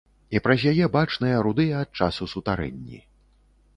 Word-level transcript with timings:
І 0.37 0.39
праз 0.45 0.63
яе 0.71 0.87
бачныя 0.95 1.43
рудыя 1.47 1.75
ад 1.83 1.89
часу 2.01 2.29
сутарэнні. 2.33 2.99